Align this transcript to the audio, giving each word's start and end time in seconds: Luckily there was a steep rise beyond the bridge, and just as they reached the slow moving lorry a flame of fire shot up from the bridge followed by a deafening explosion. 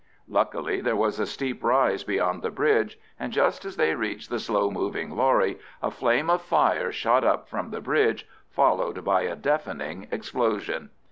Luckily 0.27 0.81
there 0.81 0.95
was 0.95 1.19
a 1.19 1.27
steep 1.27 1.63
rise 1.63 2.03
beyond 2.03 2.41
the 2.41 2.49
bridge, 2.49 2.97
and 3.19 3.31
just 3.31 3.65
as 3.65 3.75
they 3.75 3.93
reached 3.93 4.31
the 4.31 4.39
slow 4.39 4.71
moving 4.71 5.15
lorry 5.15 5.59
a 5.79 5.91
flame 5.91 6.27
of 6.27 6.41
fire 6.41 6.91
shot 6.91 7.23
up 7.23 7.47
from 7.47 7.69
the 7.69 7.81
bridge 7.81 8.27
followed 8.49 9.05
by 9.05 9.21
a 9.25 9.35
deafening 9.35 10.07
explosion. 10.09 10.89